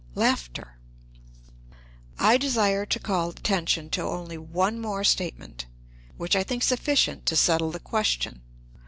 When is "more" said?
4.81-5.03